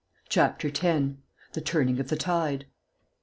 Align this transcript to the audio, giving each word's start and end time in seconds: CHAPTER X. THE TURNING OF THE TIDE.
CHAPTER 0.29 0.69
X. 0.69 1.09
THE 1.53 1.61
TURNING 1.61 1.99
OF 1.99 2.07
THE 2.07 2.15
TIDE. 2.15 2.65